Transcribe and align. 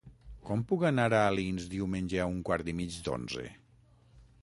Com 0.47 0.63
puc 0.71 0.85
anar 0.89 1.05
a 1.17 1.19
Alins 1.25 1.69
diumenge 1.75 2.25
a 2.25 2.27
un 2.33 2.43
quart 2.51 2.75
i 2.75 2.79
mig 2.83 3.01
d'onze? 3.09 3.49